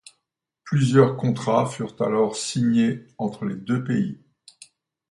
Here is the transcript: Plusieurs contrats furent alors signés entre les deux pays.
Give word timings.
Plusieurs 0.63 1.15
contrats 1.15 1.67
furent 1.67 1.95
alors 2.01 2.35
signés 2.35 3.05
entre 3.19 3.45
les 3.45 3.55
deux 3.55 3.83
pays. 3.83 4.19